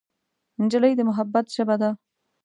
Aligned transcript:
نجلۍ 0.61 0.91
د 0.95 1.01
محبت 1.09 1.45
ژبه 1.55 1.75
ده. 1.81 1.89